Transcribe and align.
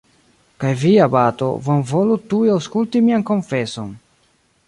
Kaj 0.61 0.69
vi, 0.83 0.93
abato, 1.07 1.49
bonvolu 1.67 2.17
tuj 2.33 2.51
aŭskulti 2.55 3.05
mian 3.09 3.27
konfeson! 3.31 3.93